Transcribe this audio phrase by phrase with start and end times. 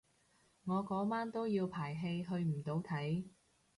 [0.65, 3.23] 我嗰晚都要排戲去唔到睇